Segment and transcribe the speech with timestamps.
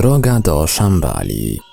[0.00, 1.69] Droga do Szambali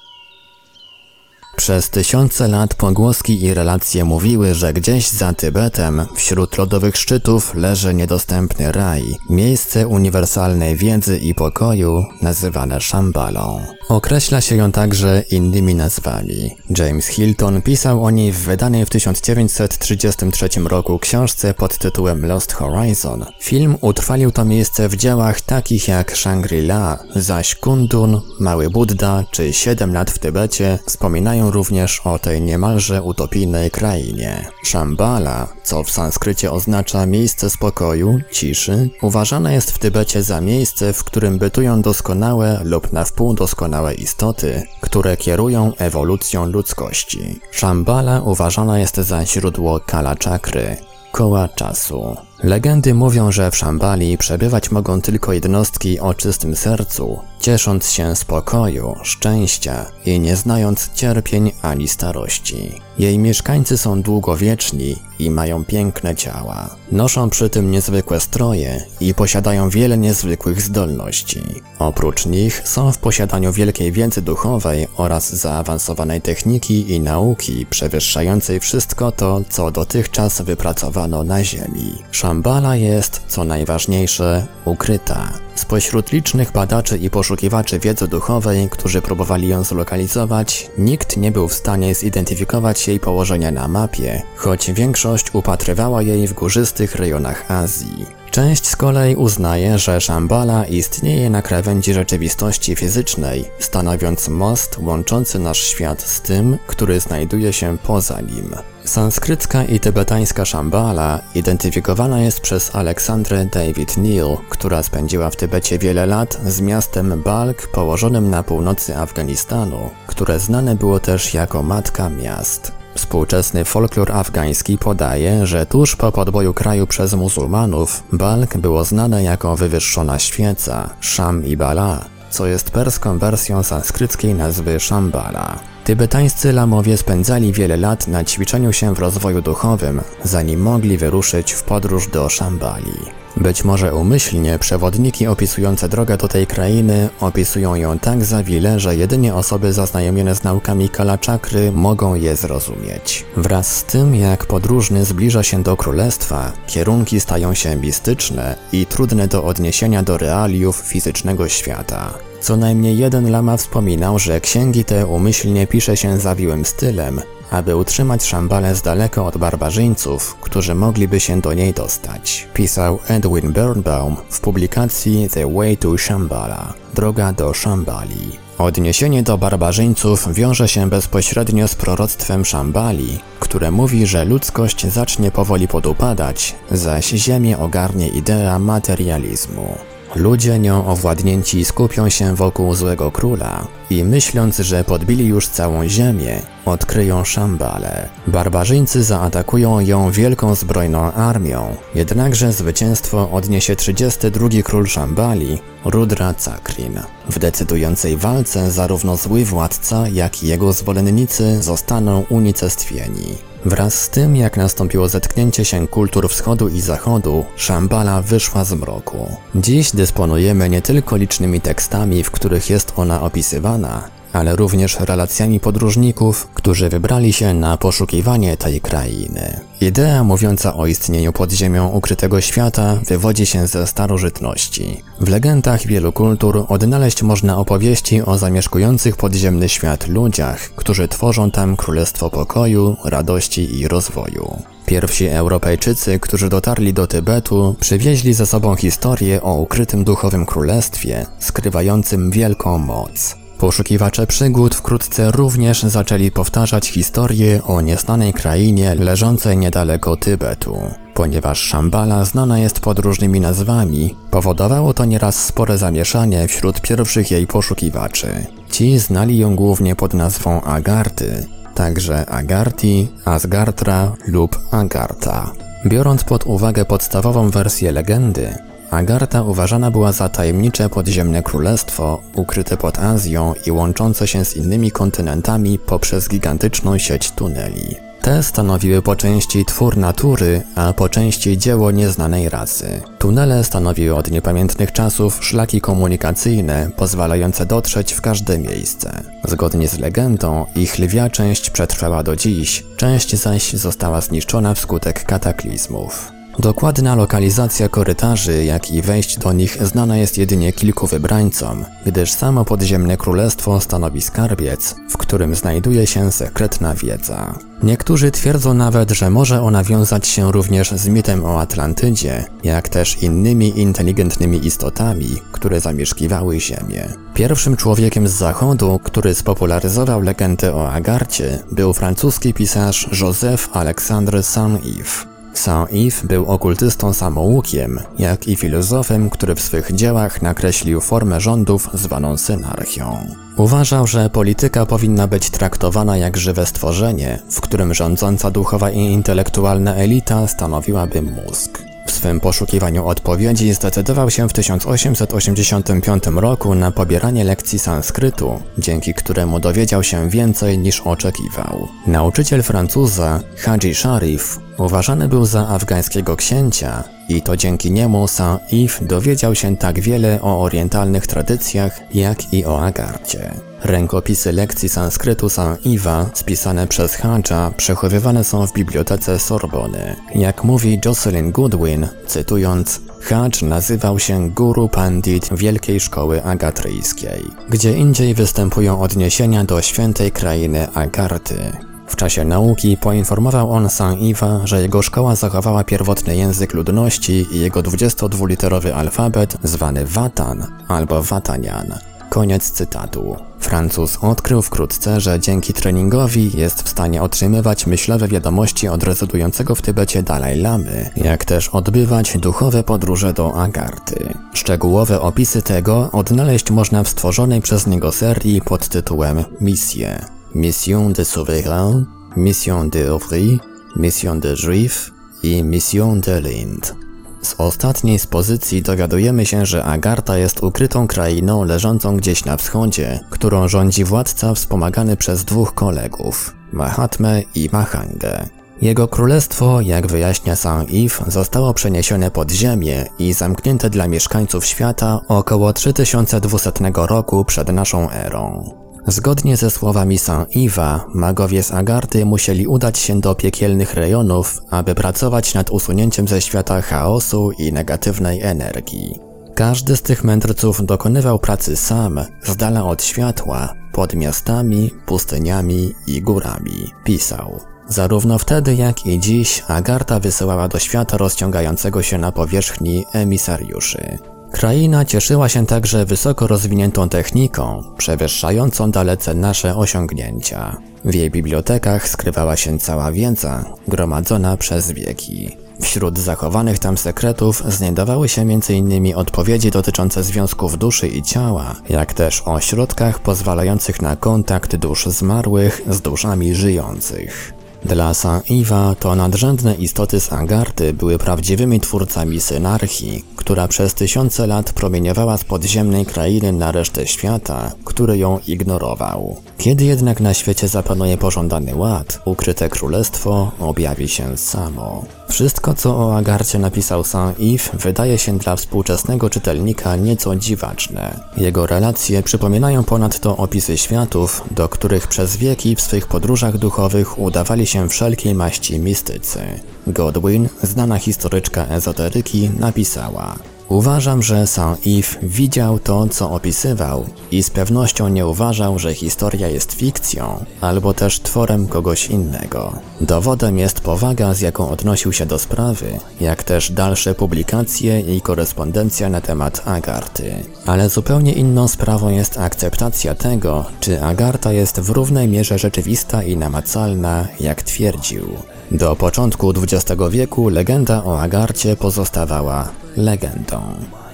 [1.58, 7.94] przez tysiące lat pogłoski i relacje mówiły, że gdzieś za Tybetem, wśród lodowych szczytów, leży
[7.94, 13.62] niedostępny raj, miejsce uniwersalnej wiedzy i pokoju, nazywane Szambalą.
[13.90, 16.56] Określa się ją także innymi nazwami.
[16.78, 23.26] James Hilton pisał o niej w wydanej w 1933 roku książce pod tytułem Lost Horizon.
[23.42, 29.94] Film utrwalił to miejsce w dziełach takich jak Shangri-La, zaś Kundun, Mały Buddha czy Siedem
[29.94, 34.46] lat w Tybecie wspominają również o tej niemalże utopijnej krainie.
[34.64, 41.04] Shambhala, co w sanskrycie oznacza miejsce spokoju, ciszy, uważana jest w Tybecie za miejsce, w
[41.04, 47.40] którym bytują doskonałe lub na wpół doskonałe istoty, które kierują ewolucją ludzkości.
[47.52, 50.78] Shambhala uważana jest za źródło kala czakry,
[51.12, 52.27] koła czasu.
[52.44, 58.96] Legendy mówią, że w Szambali przebywać mogą tylko jednostki o czystym sercu, ciesząc się spokoju,
[59.04, 62.82] szczęścia i nie znając cierpień ani starości.
[63.00, 66.76] Jej mieszkańcy są długowieczni i mają piękne ciała.
[66.92, 71.42] Noszą przy tym niezwykłe stroje i posiadają wiele niezwykłych zdolności.
[71.80, 79.12] Oprócz nich są w posiadaniu wielkiej wiedzy duchowej oraz zaawansowanej techniki i nauki przewyższającej wszystko
[79.12, 81.96] to, co dotychczas wypracowano na Ziemi.
[82.28, 85.34] Szambala jest, co najważniejsze, ukryta.
[85.56, 91.54] Spośród licznych badaczy i poszukiwaczy wiedzy duchowej, którzy próbowali ją zlokalizować, nikt nie był w
[91.54, 98.06] stanie zidentyfikować jej położenia na mapie, choć większość upatrywała jej w górzystych rejonach Azji.
[98.32, 105.60] Część z kolei uznaje, że Shambhala istnieje na krawędzi rzeczywistości fizycznej, stanowiąc most łączący nasz
[105.64, 108.56] świat z tym, który znajduje się poza nim.
[108.88, 116.06] Sanskrycka i tybetańska Shambhala identyfikowana jest przez Aleksandrę David Neal, która spędziła w Tybecie wiele
[116.06, 122.72] lat z miastem Balk położonym na północy Afganistanu, które znane było też jako Matka Miast.
[122.96, 129.56] Współczesny folklor afgański podaje, że tuż po podboju kraju przez muzułmanów, Balk było znane jako
[129.56, 135.77] wywyższona świeca, Sham i Bala, co jest perską wersją sanskryckiej nazwy Shambhala.
[135.88, 141.64] Tybetańscy lamowie spędzali wiele lat na ćwiczeniu się w rozwoju duchowym, zanim mogli wyruszyć w
[141.64, 142.94] podróż do Shambali.
[143.38, 149.36] Być może umyślnie przewodniki opisujące drogę do tej krainy opisują ją tak zawile, że jedynie
[149.36, 153.26] osoby zaznajomione z naukami kalaczakry mogą je zrozumieć.
[153.38, 159.28] Wraz z tym, jak podróżny zbliża się do królestwa, kierunki stają się mistyczne i trudne
[159.28, 162.14] do odniesienia do realiów fizycznego świata.
[162.48, 167.22] Co najmniej jeden lama wspominał, że księgi te umyślnie pisze się zawiłym stylem,
[167.52, 172.48] aby utrzymać Szambalę z daleka od barbarzyńców, którzy mogliby się do niej dostać.
[172.54, 178.32] Pisał Edwin Birnbaum w publikacji The Way to Shambhala– Droga do Szambali.
[178.58, 185.68] Odniesienie do barbarzyńców wiąże się bezpośrednio z proroctwem Szambali, które mówi, że ludzkość zacznie powoli
[185.68, 189.97] podupadać, zaś ziemię ogarnie idea materializmu.
[190.16, 196.42] Ludzie nią owładnięci skupią się wokół złego króla i myśląc, że podbili już całą ziemię,
[196.66, 198.10] odkryją Szambalę.
[198.28, 207.00] Barbarzyńcy zaatakują ją wielką zbrojną armią, jednakże zwycięstwo odniesie 32 król Szambali, Rudra Cakrin.
[207.30, 213.38] W decydującej walce zarówno zły władca, jak i jego zwolennicy zostaną unicestwieni.
[213.68, 219.36] Wraz z tym, jak nastąpiło zetknięcie się kultur wschodu i zachodu, Szambala wyszła z mroku.
[219.56, 224.04] Dziś dysponujemy nie tylko licznymi tekstami, w których jest ona opisywana,
[224.38, 229.60] ale również relacjami podróżników, którzy wybrali się na poszukiwanie tej krainy.
[229.82, 235.04] Idea mówiąca o istnieniu pod ziemią ukrytego świata wywodzi się ze starożytności.
[235.20, 241.76] W legendach wielu kultur odnaleźć można opowieści o zamieszkujących podziemny świat ludziach, którzy tworzą tam
[241.76, 244.62] królestwo pokoju, radości i rozwoju.
[244.86, 252.32] Pierwsi Europejczycy, którzy dotarli do Tybetu, przywieźli ze sobą historię o ukrytym duchowym królestwie, skrywającym
[252.32, 253.47] wielką moc.
[253.60, 260.78] Poszukiwacze przygód wkrótce również zaczęli powtarzać historię o nieznanej krainie leżącej niedaleko Tybetu.
[261.14, 267.48] Ponieważ Szambala znana jest pod różnymi nazwami, powodowało to nieraz spore zamieszanie wśród pierwszych jej
[267.48, 268.28] poszukiwaczy.
[268.72, 275.52] Ci znali ją głównie pod nazwą Agarty, także Agarti, Asgartra lub Agarta.
[275.86, 278.56] Biorąc pod uwagę podstawową wersję legendy,
[278.92, 284.92] Agarta uważana była za tajemnicze podziemne królestwo, ukryte pod Azją i łączące się z innymi
[284.92, 287.96] kontynentami poprzez gigantyczną sieć tuneli.
[288.22, 293.02] Te stanowiły po części twór natury, a po części dzieło nieznanej rasy.
[293.20, 299.24] Tunele stanowiły od niepamiętnych czasów szlaki komunikacyjne pozwalające dotrzeć w każde miejsce.
[299.44, 306.37] Zgodnie z legendą, ich lwia część przetrwała do dziś, część zaś została zniszczona wskutek kataklizmów.
[306.60, 312.66] Dokładna lokalizacja korytarzy, jak i wejść do nich znana jest jedynie kilku wybrańcom, gdyż samo
[312.66, 317.60] podziemne królestwo stanowi skarbiec, w którym znajduje się sekretna wiedza.
[317.84, 323.24] Niektórzy twierdzą nawet, że może ona wiązać się również z mitem o Atlantydzie, jak też
[323.24, 327.10] innymi inteligentnymi istotami, które zamieszkiwały Ziemię.
[327.34, 335.37] Pierwszym człowiekiem z zachodu, który spopularyzował legendę o Agarcie, był francuski pisarz Joseph Alexandre Saint-Yves.
[335.54, 342.38] Saint-Yves był okultystą samoukiem, jak i filozofem, który w swych dziełach nakreślił formę rządów zwaną
[342.38, 343.18] synarchią.
[343.58, 349.96] Uważał, że polityka powinna być traktowana jak żywe stworzenie, w którym rządząca duchowa i intelektualna
[349.96, 351.97] elita stanowiłaby mózg.
[352.08, 359.60] W swym poszukiwaniu odpowiedzi zdecydował się w 1885 roku na pobieranie lekcji sanskrytu, dzięki któremu
[359.60, 361.88] dowiedział się więcej niż oczekiwał.
[362.08, 369.56] Nauczyciel Francuza, Haji Sharif, uważany był za afgańskiego księcia i to dzięki niemu Saint-Yves dowiedział
[369.56, 373.54] się tak wiele o orientalnych tradycjach, jak i o Agarcie.
[373.90, 380.16] Rękopisy lekcji sanskrytu Saint-Yves'a spisane przez Hadża przechowywane są w bibliotece Sorbony.
[380.36, 387.44] Jak mówi Jocelyn Goodwin, cytując, Hadż nazywał się Guru Pandit Wielkiej Szkoły Agatryjskiej.
[387.70, 391.72] Gdzie indziej występują odniesienia do świętej krainy Agarty.
[392.08, 397.80] W czasie nauki poinformował on Saint-Yves'a, że jego szkoła zachowała pierwotny język ludności i jego
[397.80, 402.17] 22-literowy alfabet zwany Watan albo Watanian.
[402.38, 403.36] Koniec cytatu.
[403.60, 409.82] Francuz odkrył wkrótce, że dzięki treningowi jest w stanie otrzymywać myślowe wiadomości od rezydującego w
[409.82, 414.34] Tybecie Dalaj Lamy, jak też odbywać duchowe podróże do Agarty.
[414.54, 420.26] Szczegółowe opisy tego odnaleźć można w stworzonej przez niego serii pod tytułem Misje.
[420.56, 422.06] Mission de Souverain,
[422.36, 423.60] Mission de Ouvry,
[423.96, 425.12] Mission de Juif
[425.44, 427.07] i Mission de Lind.
[427.48, 433.20] Z ostatniej z pozycji dowiadujemy się, że Agartha jest ukrytą krainą leżącą gdzieś na wschodzie,
[433.30, 438.46] którą rządzi władca wspomagany przez dwóch kolegów, Mahatmę i Mahangę.
[438.82, 445.74] Jego królestwo, jak wyjaśnia Saint-Yves, zostało przeniesione pod ziemię i zamknięte dla mieszkańców świata około
[445.74, 448.74] 3200 roku przed naszą erą.
[449.08, 455.54] Zgodnie ze słowami Saint-Yves'a, magowie z Agarty musieli udać się do piekielnych rejonów, aby pracować
[455.54, 459.20] nad usunięciem ze świata chaosu i negatywnej energii.
[459.56, 466.22] Każdy z tych mędrców dokonywał pracy sam, z dala od światła, pod miastami, pustyniami i
[466.22, 467.60] górami, pisał.
[467.88, 474.18] Zarówno wtedy jak i dziś Agarta wysyłała do świata rozciągającego się na powierzchni emisariuszy.
[474.52, 480.78] Kraina cieszyła się także wysoko rozwiniętą techniką, przewyższającą dalece nasze osiągnięcia.
[481.06, 485.58] W jej bibliotekach skrywała się cała wiedza, gromadzona przez wieki.
[485.82, 489.16] Wśród zachowanych tam sekretów znajdowały się m.in.
[489.16, 495.82] odpowiedzi dotyczące związków duszy i ciała, jak też o środkach pozwalających na kontakt dusz zmarłych
[495.90, 497.57] z duszami żyjących.
[497.88, 504.74] Dla Saint-Yves'a to nadrzędne istoty z Agarty były prawdziwymi twórcami synarchii, która przez tysiące lat
[504.74, 509.42] promieniowała z podziemnej krainy na resztę świata, który ją ignorował.
[509.58, 515.06] Kiedy jednak na świecie zapanuje pożądany ład, ukryte królestwo objawi się samo.
[515.30, 521.20] Wszystko, co o Agarcie napisał Saint-Yves, wydaje się dla współczesnego czytelnika nieco dziwaczne.
[521.38, 527.68] Jego relacje przypominają ponadto opisy światów, do których przez wieki w swych podróżach duchowych udawali
[527.68, 529.40] się wszelkiej maści mistycy.
[529.88, 533.36] Godwin, znana historyczka ezoteryki, napisała
[533.70, 539.74] Uważam, że Saint-Yves widział to, co opisywał i z pewnością nie uważał, że historia jest
[539.74, 542.74] fikcją albo też tworem kogoś innego.
[543.02, 549.10] Dowodem jest powaga, z jaką odnosił się do sprawy, jak też dalsze publikacje i korespondencja
[549.10, 550.36] na temat Agarty.
[550.66, 556.38] Ale zupełnie inną sprawą jest akceptacja tego, czy Agarta jest w równej mierze rzeczywista i
[556.38, 558.28] namacalna, jak twierdził.
[558.72, 563.62] Do początku XX wieku legenda o Agarcie pozostawała legendą.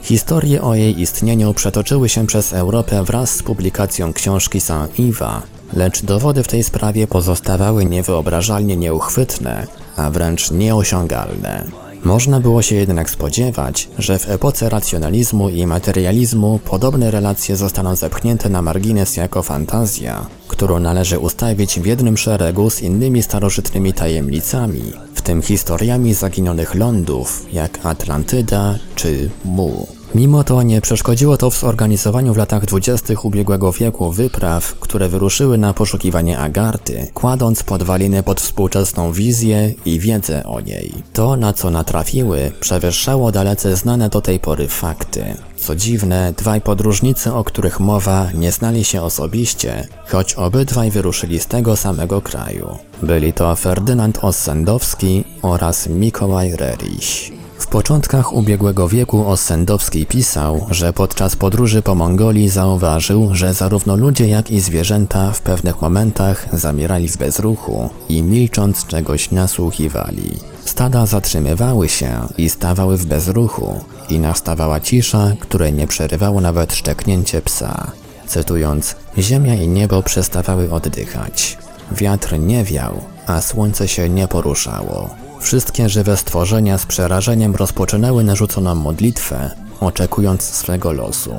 [0.01, 5.41] Historie o jej istnieniu przetoczyły się przez Europę wraz z publikacją książki Saint-Yves'a,
[5.73, 11.63] lecz dowody w tej sprawie pozostawały niewyobrażalnie nieuchwytne, a wręcz nieosiągalne.
[12.03, 18.49] Można było się jednak spodziewać, że w epoce racjonalizmu i materializmu podobne relacje zostaną zepchnięte
[18.49, 24.83] na margines jako fantazja, którą należy ustawić w jednym szeregu z innymi starożytnymi tajemnicami,
[25.13, 30.02] w tym historiami zaginionych lądów, jak Atlantyda czy Mu.
[30.15, 35.57] Mimo to nie przeszkodziło to w zorganizowaniu w latach dwudziestych ubiegłego wieku wypraw, które wyruszyły
[35.57, 40.93] na poszukiwanie Agarty, kładąc podwaliny pod współczesną wizję i wiedzę o niej.
[41.13, 45.23] To, na co natrafiły, przewyższało dalece znane do tej pory fakty.
[45.57, 51.47] Co dziwne, dwaj podróżnicy, o których mowa, nie znali się osobiście, choć obydwaj wyruszyli z
[51.47, 52.77] tego samego kraju.
[53.03, 57.31] Byli to Ferdynand Ossendowski oraz Mikołaj Reriś.
[57.63, 64.27] W początkach ubiegłego wieku Ossendowski pisał, że podczas podróży po Mongolii zauważył, że zarówno ludzie
[64.27, 70.37] jak i zwierzęta w pewnych momentach zamierali w bezruchu i milcząc czegoś nasłuchiwali.
[70.65, 73.79] Stada zatrzymywały się i stawały w bezruchu
[74.09, 77.91] i nastawała cisza, której nie przerywało nawet szczeknięcie psa.
[78.27, 81.57] Cytując, ziemia i niebo przestawały oddychać.
[81.91, 85.23] Wiatr nie wiał, a słońce się nie poruszało.
[85.43, 91.33] Wszystkie żywe stworzenia z przerażeniem rozpoczynęły narzuconą modlitwę, oczekując swego losu.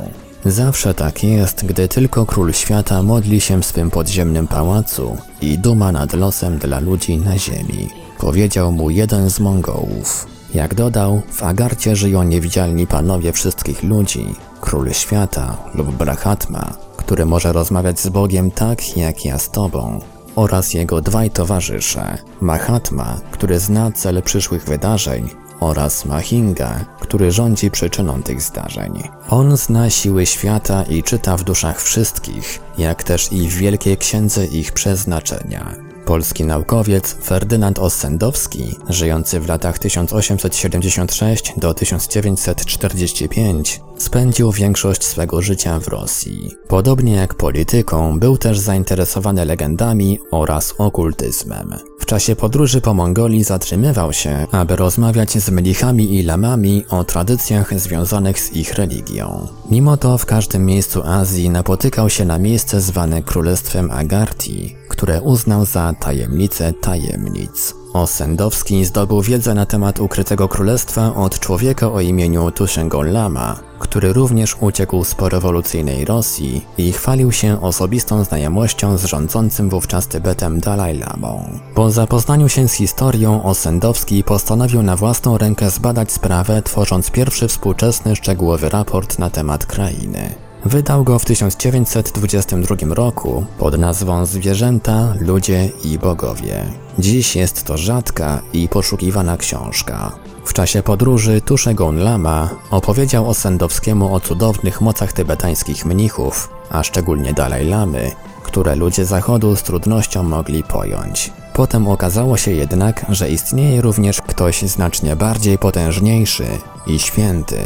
[0.44, 5.92] Zawsze tak jest, gdy tylko król świata modli się w swym podziemnym pałacu i duma
[5.92, 10.26] nad losem dla ludzi na ziemi, powiedział mu jeden z Mongołów.
[10.54, 14.26] Jak dodał, w Agarcie żyją niewidzialni panowie wszystkich ludzi,
[14.60, 20.00] król świata lub Brachatma, który może rozmawiać z Bogiem tak jak ja z tobą,
[20.36, 28.22] oraz jego dwaj towarzysze, Mahatma, który zna cel przyszłych wydarzeń, oraz Mahinga, który rządzi przyczyną
[28.22, 29.02] tych zdarzeń.
[29.28, 34.46] On zna siły świata i czyta w duszach wszystkich, jak też i w Wielkiej Księdze
[34.46, 35.93] ich przeznaczenia.
[36.04, 45.88] Polski naukowiec Ferdynand Ossendowski, żyjący w latach 1876 do 1945, spędził większość swego życia w
[45.88, 46.50] Rosji.
[46.68, 51.74] Podobnie jak polityką, był też zainteresowany legendami oraz okultyzmem.
[52.04, 57.80] W czasie podróży po Mongolii zatrzymywał się, aby rozmawiać z mnichami i lamami o tradycjach
[57.80, 59.48] związanych z ich religią.
[59.70, 65.64] Mimo to w każdym miejscu Azji napotykał się na miejsce zwane Królestwem Agarti, które uznał
[65.64, 67.83] za tajemnicę tajemnic.
[67.94, 74.56] Osendowski zdobył wiedzę na temat ukrytego królestwa od człowieka o imieniu Tushengon Lama, który również
[74.60, 81.60] uciekł z porewolucyjnej Rosji i chwalił się osobistą znajomością z rządzącym wówczas Tybetem Dalaj Lamą.
[81.74, 88.16] Po zapoznaniu się z historią Osendowski postanowił na własną rękę zbadać sprawę, tworząc pierwszy współczesny
[88.16, 90.43] szczegółowy raport na temat krainy.
[90.64, 96.64] Wydał go w 1922 roku pod nazwą Zwierzęta, ludzie i bogowie.
[96.98, 100.12] Dziś jest to rzadka i poszukiwana książka.
[100.44, 107.66] W czasie podróży Tuszegon Lama opowiedział Osendowskiemu o cudownych mocach tybetańskich mnichów, a szczególnie Dalaj
[107.66, 108.10] Lamy,
[108.42, 111.32] które ludzie zachodu z trudnością mogli pojąć.
[111.52, 116.46] Potem okazało się jednak, że istnieje również ktoś znacznie bardziej potężniejszy
[116.86, 117.58] i święty,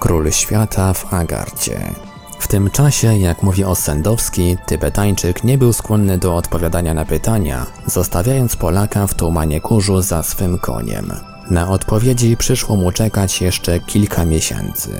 [0.00, 2.11] król świata w Agarcie.
[2.42, 8.56] W tym czasie, jak mówi Osendowski, Tybetańczyk nie był skłonny do odpowiadania na pytania, zostawiając
[8.56, 11.12] Polaka w tłumanie kurzu za swym koniem.
[11.50, 14.90] Na odpowiedzi przyszło mu czekać jeszcze kilka miesięcy.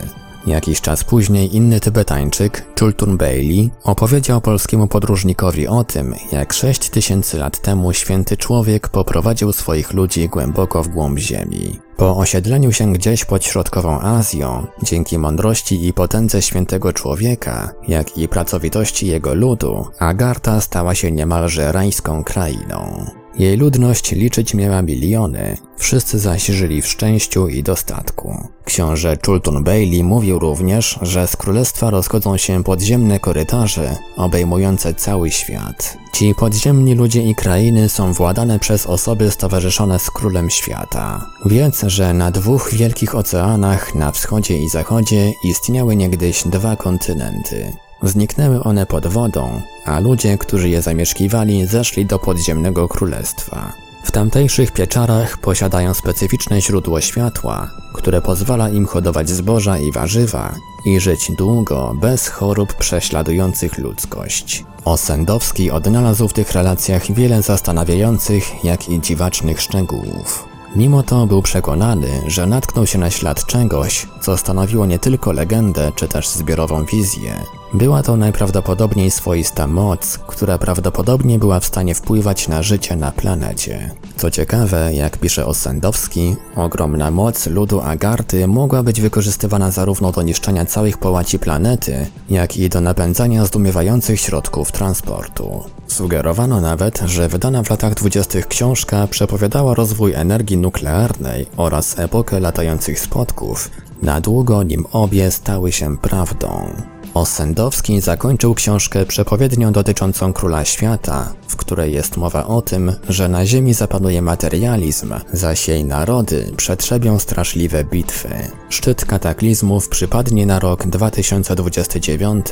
[0.46, 7.38] Jakiś czas później inny Tybetańczyk, Chultun Bailey, opowiedział polskiemu podróżnikowi o tym, jak sześć tysięcy
[7.38, 11.80] lat temu święty człowiek poprowadził swoich ludzi głęboko w głąb ziemi.
[11.96, 18.28] Po osiedleniu się gdzieś pod środkową Azją, dzięki mądrości i potędze świętego człowieka, jak i
[18.28, 23.06] pracowitości jego ludu, Agarta stała się niemalże rajską krainą.
[23.38, 28.48] Jej ludność liczyć miała miliony, wszyscy zaś żyli w szczęściu i dostatku.
[28.64, 35.98] Książę Chultun Bailey mówił również, że z królestwa rozchodzą się podziemne korytarze obejmujące cały świat.
[36.12, 41.26] Ci podziemni ludzie i krainy są władane przez osoby stowarzyszone z królem świata.
[41.46, 47.72] Wiedz, że na dwóch wielkich oceanach, na wschodzie i zachodzie, istniały niegdyś dwa kontynenty.
[48.02, 53.72] Zniknęły one pod wodą, a ludzie, którzy je zamieszkiwali, zeszli do podziemnego królestwa.
[54.02, 60.54] W tamtejszych pieczarach posiadają specyficzne źródło światła, które pozwala im hodować zboża i warzywa
[60.84, 64.64] i żyć długo, bez chorób prześladujących ludzkość.
[64.84, 70.44] Osendowski odnalazł w tych relacjach wiele zastanawiających, jak i dziwacznych szczegółów.
[70.76, 75.92] Mimo to był przekonany, że natknął się na ślad czegoś, co stanowiło nie tylko legendę,
[75.96, 77.44] czy też zbiorową wizję.
[77.74, 83.90] Była to najprawdopodobniej swoista moc, która prawdopodobnie była w stanie wpływać na życie na planecie.
[84.16, 90.66] Co ciekawe, jak pisze Osendowski, ogromna moc ludu Agarty mogła być wykorzystywana zarówno do niszczenia
[90.66, 95.64] całych połaci planety, jak i do napędzania zdumiewających środków transportu.
[95.86, 103.00] Sugerowano nawet, że wydana w latach dwudziestych książka przepowiadała rozwój energii nuklearnej oraz epokę latających
[103.00, 103.70] spotków,
[104.02, 106.72] na długo nim obie stały się prawdą.
[107.14, 113.46] Osendowski zakończył książkę przepowiednią dotyczącą Króla Świata, w której jest mowa o tym, że na
[113.46, 118.28] Ziemi zapanuje materializm, zaś jej narody przetrzebią straszliwe bitwy.
[118.68, 122.46] Szczyt kataklizmów przypadnie na rok 2029,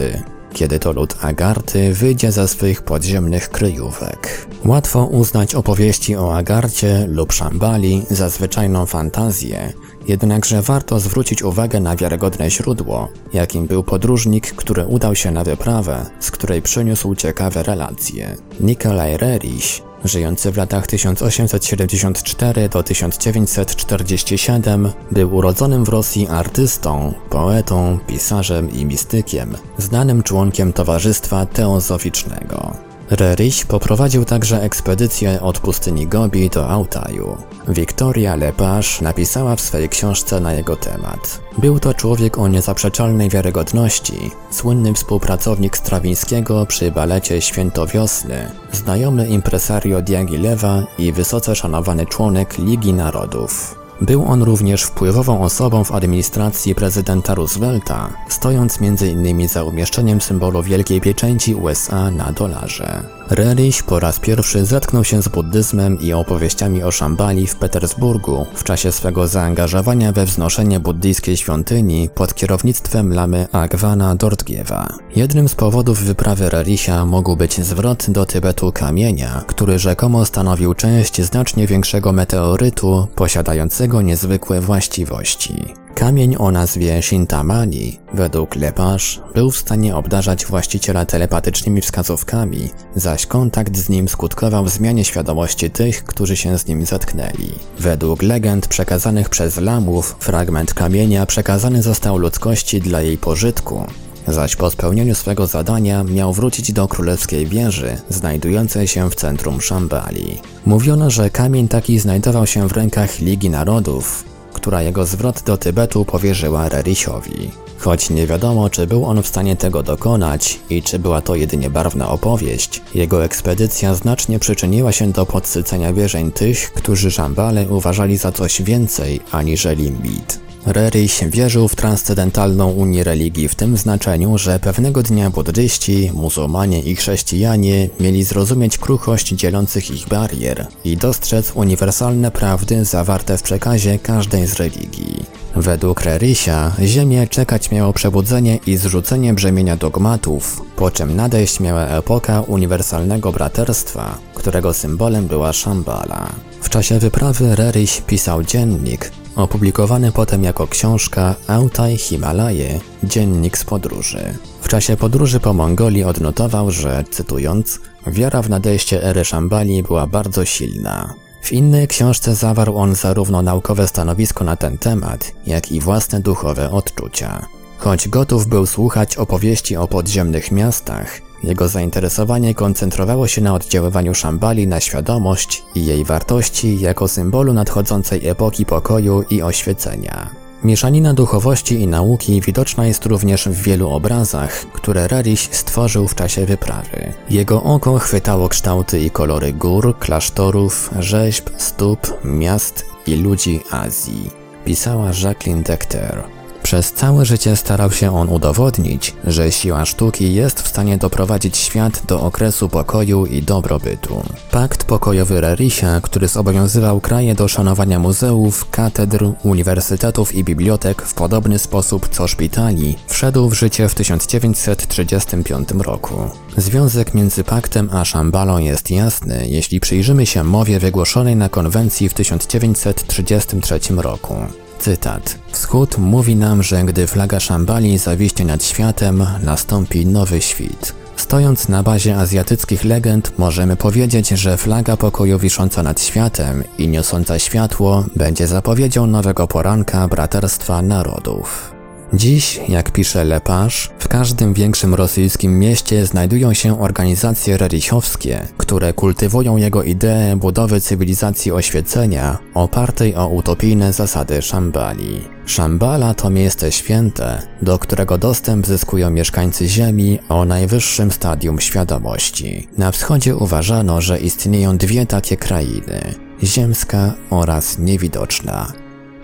[0.52, 4.46] kiedy to lud Agarty wyjdzie ze swych podziemnych kryjówek.
[4.64, 9.72] Łatwo uznać opowieści o Agarcie lub Szambali za zwyczajną fantazję,
[10.08, 16.06] jednakże warto zwrócić uwagę na wiarygodne źródło, jakim był podróżnik, który udał się na wyprawę,
[16.20, 18.36] z której przyniósł ciekawe relacje.
[18.60, 28.70] Nikolaj Rerich, żyjący w latach 1874 do 1947, był urodzonym w Rosji artystą, poetą, pisarzem
[28.70, 32.89] i mistykiem, znanym członkiem Towarzystwa Teozoficznego.
[33.10, 37.36] Rerich poprowadził także ekspedycję od pustyni Gobi do Altaju.
[37.68, 41.40] Victoria Lepage napisała w swojej książce na jego temat.
[41.58, 50.02] Był to człowiek o niezaprzeczalnej wiarygodności, słynny współpracownik Strawińskiego przy balecie Święto Wiosny, znajomy impresario
[50.02, 53.79] Diagilewa i wysoce szanowany członek Ligi Narodów.
[54.00, 59.48] Był on również wpływową osobą w administracji prezydenta Roosevelta, stojąc m.in.
[59.48, 63.02] za umieszczeniem symbolu Wielkiej Pieczęci USA na dolarze.
[63.30, 68.64] Rerich po raz pierwszy zetknął się z buddyzmem i opowieściami o Szambali w Petersburgu w
[68.64, 74.88] czasie swego zaangażowania we wznoszenie buddyjskiej świątyni pod kierownictwem lamy Agwana Dortgiewa.
[75.16, 81.22] Jednym z powodów wyprawy Rericha mógł być zwrot do Tybetu kamienia, który rzekomo stanowił część
[81.22, 85.74] znacznie większego meteorytu posiadającego niezwykłe właściwości.
[85.94, 89.04] Kamień o nazwie Shintamani, według Lepage,
[89.34, 96.04] był w stanie obdarzać właściciela telepatycznymi wskazówkami, zaś kontakt z nim skutkował zmianie świadomości tych,
[96.04, 97.52] którzy się z nim zetknęli.
[97.78, 103.86] Według legend przekazanych przez lamów, fragment kamienia przekazany został ludzkości dla jej pożytku,
[104.28, 110.38] zaś po spełnieniu swego zadania miał wrócić do królewskiej wieży, znajdującej się w centrum Szambali.
[110.66, 116.04] Mówiono, że kamień taki znajdował się w rękach Ligi Narodów, która jego zwrot do Tybetu
[116.04, 117.50] powierzyła Rerichowi.
[117.78, 121.70] Choć nie wiadomo, czy był on w stanie tego dokonać i czy była to jedynie
[121.70, 128.32] barwna opowieść, jego ekspedycja znacznie przyczyniła się do podsycenia wierzeń tych, którzy Szambale uważali za
[128.32, 130.49] coś więcej aniżeli mit.
[130.66, 136.96] Rerich wierzył w transcendentalną unię religii w tym znaczeniu, że pewnego dnia buddyści, muzułmanie i
[136.96, 144.46] chrześcijanie mieli zrozumieć kruchość dzielących ich barier i dostrzec uniwersalne prawdy zawarte w przekazie każdej
[144.46, 145.24] z religii.
[145.56, 152.40] Według Rerisia Ziemię czekać miało przebudzenie i zrzucenie brzemienia dogmatów, po czym nadejść miała epoka
[152.40, 156.28] uniwersalnego braterstwa, którego symbolem była Shambhala.
[156.60, 159.10] W czasie wyprawy Rerich pisał dziennik,
[159.42, 164.34] opublikowany potem jako książka Altaj Himalaje– Dziennik z podróży.
[164.60, 170.44] W czasie podróży po Mongolii odnotował, że, cytując, wiara w nadejście ery Szambali była bardzo
[170.44, 171.14] silna.
[171.42, 176.70] W innej książce zawarł on zarówno naukowe stanowisko na ten temat, jak i własne duchowe
[176.70, 177.46] odczucia.
[177.78, 184.66] Choć gotów był słuchać opowieści o podziemnych miastach, jego zainteresowanie koncentrowało się na oddziaływaniu Szambali
[184.66, 190.30] na świadomość i jej wartości jako symbolu nadchodzącej epoki pokoju i oświecenia.
[190.64, 196.46] Mieszanina duchowości i nauki widoczna jest również w wielu obrazach, które Rariś stworzył w czasie
[196.46, 197.12] wyprawy.
[197.30, 204.30] Jego oko chwytało kształty i kolory gór, klasztorów, rzeźb, stóp, miast i ludzi Azji.
[204.64, 206.39] Pisała Jacqueline Decter.
[206.70, 212.02] Przez całe życie starał się on udowodnić, że siła sztuki jest w stanie doprowadzić świat
[212.06, 214.22] do okresu pokoju i dobrobytu.
[214.50, 221.58] Pakt pokojowy Rerisia, który zobowiązywał kraje do szanowania muzeów, katedr, uniwersytetów i bibliotek w podobny
[221.58, 226.14] sposób co szpitali, wszedł w życie w 1935 roku.
[226.56, 232.14] Związek między paktem a Szambalą jest jasny, jeśli przyjrzymy się mowie wygłoszonej na konwencji w
[232.14, 234.34] 1933 roku.
[234.80, 235.38] Cytat.
[235.52, 240.94] Wschód mówi nam, że gdy flaga Szambali zawiśnie nad światem, nastąpi nowy świt.
[241.16, 247.38] Stojąc na bazie azjatyckich legend, możemy powiedzieć, że flaga pokoju wisząca nad światem i niosąca
[247.38, 251.79] światło będzie zapowiedzią nowego poranka braterstwa narodów.
[252.12, 259.56] Dziś, jak pisze Lepage, w każdym większym rosyjskim mieście znajdują się organizacje rerichowskie, które kultywują
[259.56, 265.20] jego ideę budowy cywilizacji oświecenia opartej o utopijne zasady Szambali.
[265.46, 272.68] Szambala to miejsce święte, do którego dostęp zyskują mieszkańcy Ziemi o najwyższym stadium świadomości.
[272.78, 278.72] Na wschodzie uważano, że istnieją dwie takie krainy ziemska oraz niewidoczna.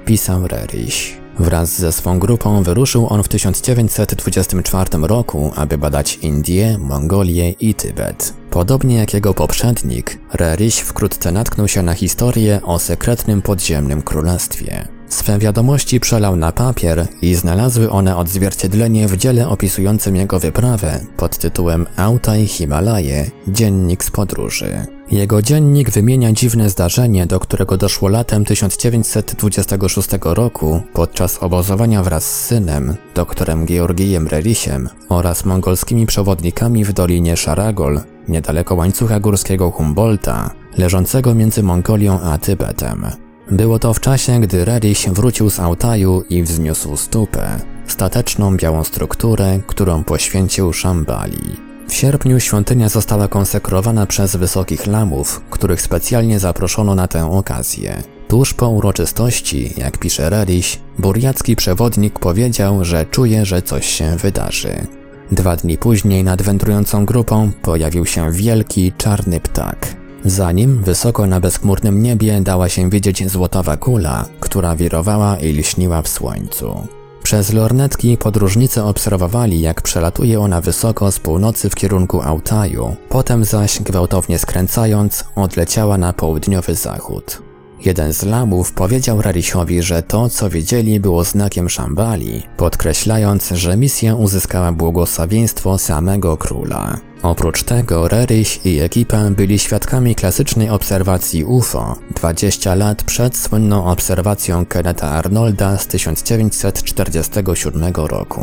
[0.05, 1.26] Pisał Rerich.
[1.39, 8.35] Wraz ze swą grupą wyruszył on w 1924 roku, aby badać Indię, Mongolię i Tybet.
[8.51, 14.96] Podobnie jak jego poprzednik, Rerich wkrótce natknął się na historię o sekretnym podziemnym królestwie.
[15.09, 21.39] Swe wiadomości przelał na papier i znalazły one odzwierciedlenie w dziele opisującym jego wyprawę pod
[21.39, 24.87] tytułem Autaj Himalaje– Dziennik z podróży.
[25.11, 32.47] Jego dziennik wymienia dziwne zdarzenie, do którego doszło latem 1926 roku podczas obozowania wraz z
[32.47, 41.35] synem, doktorem Georgijem Rerisiem oraz mongolskimi przewodnikami w dolinie Szaragol, niedaleko łańcucha górskiego Humboldta, leżącego
[41.35, 43.26] między Mongolią a Tybetem.
[43.51, 49.59] Było to w czasie, gdy Rerich wrócił z Altaju i wzniósł stupę, stateczną białą strukturę,
[49.67, 51.57] którą poświęcił Szambali.
[51.89, 58.03] W sierpniu świątynia została konsekrowana przez wysokich lamów, których specjalnie zaproszono na tę okazję.
[58.29, 60.67] Tuż po uroczystości, jak pisze Rerich,
[60.99, 64.87] burjacki przewodnik powiedział, że czuje, że coś się wydarzy.
[65.33, 70.06] Dwa dni później nad wędrującą grupą pojawił się wielki, czarny ptak.
[70.27, 76.03] Za nim, wysoko na bezchmurnym niebie, dała się widzieć złotawa kula, która wirowała i lśniła
[76.03, 76.87] w słońcu.
[77.23, 83.83] Przez lornetki podróżnicy obserwowali, jak przelatuje ona wysoko z północy w kierunku Altaju, potem zaś,
[83.83, 87.46] gwałtownie skręcając, odleciała na południowy zachód.
[87.85, 94.15] Jeden z lamów powiedział Rarichowi, że to, co widzieli, było znakiem Szambali, podkreślając, że misja
[94.15, 97.01] uzyskała błogosławieństwo samego króla.
[97.23, 104.67] Oprócz tego Rerich i ekipa byli świadkami klasycznej obserwacji UFO 20 lat przed słynną obserwacją
[104.67, 108.43] Kenneta Arnolda z 1947 roku.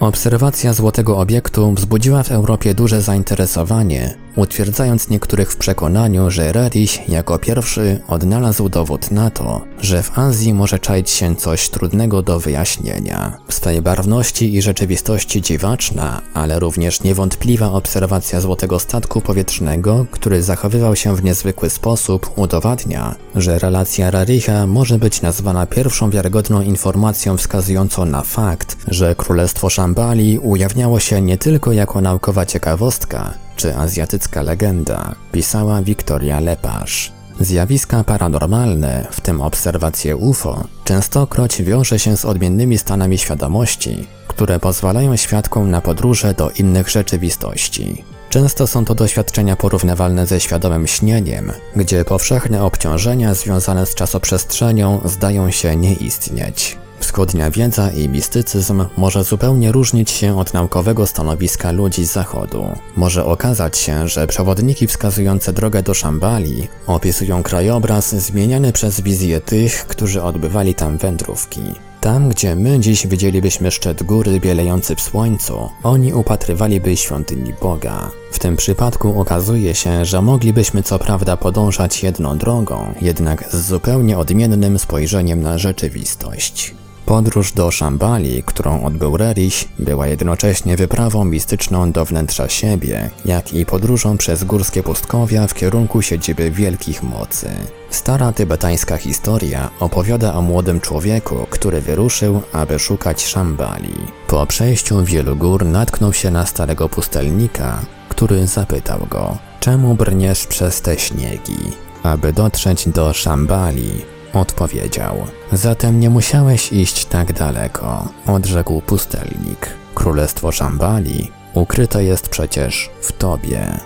[0.00, 7.38] Obserwacja złotego obiektu wzbudziła w Europie duże zainteresowanie, utwierdzając niektórych w przekonaniu, że Rerich jako
[7.38, 13.38] pierwszy odnalazł dowód na to, że w Azji może czaić się coś trudnego do wyjaśnienia.
[13.48, 20.96] W swej barwności i rzeczywistości dziwaczna, ale również niewątpliwa obserwacja złotego statku powietrznego, który zachowywał
[20.96, 28.04] się w niezwykły sposób, udowadnia, że relacja Rericha może być nazwana pierwszą wiarygodną informacją wskazującą
[28.04, 35.14] na fakt, że Królestwo Szambali ujawniało się nie tylko jako naukowa ciekawostka, czy azjatycka legenda,
[35.32, 37.14] pisała Victoria Lepage.
[37.40, 45.16] Zjawiska paranormalne, w tym obserwacje UFO, częstokroć wiąże się z odmiennymi stanami świadomości, które pozwalają
[45.16, 48.04] świadkom na podróże do innych rzeczywistości.
[48.30, 55.50] Często są to doświadczenia porównywalne ze świadomym śnieniem, gdzie powszechne obciążenia związane z czasoprzestrzenią zdają
[55.50, 56.78] się nie istnieć.
[57.04, 62.68] Wschodnia wiedza i mistycyzm może zupełnie różnić się od naukowego stanowiska ludzi z zachodu.
[62.96, 69.86] Może okazać się, że przewodniki wskazujące drogę do Szambali opisują krajobraz zmieniany przez wizję tych,
[69.86, 71.60] którzy odbywali tam wędrówki.
[72.00, 78.10] Tam, gdzie my dziś widzielibyśmy szczyt góry bielejący w słońcu, oni upatrywaliby świątyni Boga.
[78.32, 84.18] W tym przypadku okazuje się, że moglibyśmy co prawda podążać jedną drogą, jednak z zupełnie
[84.18, 86.74] odmiennym spojrzeniem na rzeczywistość.
[87.06, 93.66] Podróż do Szambali, którą odbył Rerich, była jednocześnie wyprawą mistyczną do wnętrza siebie, jak i
[93.66, 97.48] podróżą przez górskie pustkowia w kierunku siedziby wielkich mocy.
[97.90, 103.94] Stara tybetańska historia opowiada o młodym człowieku, który wyruszył, aby szukać Szambali.
[104.26, 110.80] Po przejściu wielu gór natknął się na starego pustelnika, który zapytał go, czemu brniesz przez
[110.80, 111.58] te śniegi?
[112.02, 115.26] Aby dotrzeć do Szambali, Odpowiedział.
[115.52, 119.68] Zatem nie musiałeś iść tak daleko, odrzekł pustelnik.
[119.94, 123.78] Królestwo Szambali ukryte jest przecież w tobie.